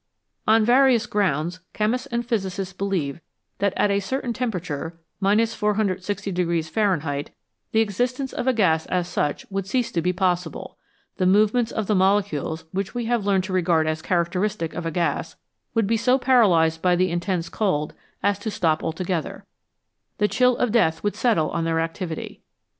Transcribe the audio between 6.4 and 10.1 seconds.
Fahrenheit, the existence of a gas as such would cease to